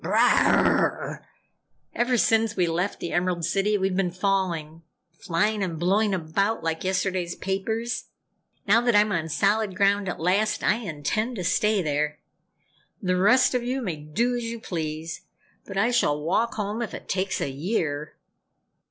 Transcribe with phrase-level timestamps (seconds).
[0.03, 1.19] Brrrrah!
[1.93, 4.81] Ever since we left the Emerald City we've been falling
[5.11, 8.05] flying and blowing about like yesterday's papers.
[8.67, 12.17] Now that I'm on solid ground at last, I intend to stay there!
[12.99, 15.21] The rest of you may do as you please,
[15.67, 18.15] but I shall walk home if it takes a year!"